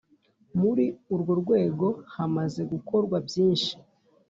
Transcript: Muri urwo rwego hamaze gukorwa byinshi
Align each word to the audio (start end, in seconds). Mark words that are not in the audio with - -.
Muri 0.61 0.85
urwo 1.13 1.33
rwego 1.41 1.87
hamaze 2.15 2.61
gukorwa 2.71 3.15
byinshi 3.27 3.73